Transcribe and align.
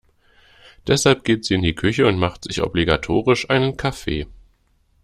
Deshalb 0.87 1.23
geht 1.23 1.45
sie 1.45 1.53
in 1.53 1.61
die 1.61 1.75
Küche 1.75 2.07
und 2.07 2.17
macht 2.17 2.45
sich 2.45 2.63
obligatorisch 2.63 3.47
einen 3.51 3.77
Kaffee. 3.77 4.25